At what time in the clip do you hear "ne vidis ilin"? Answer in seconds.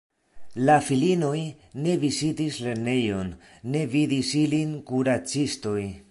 3.75-4.73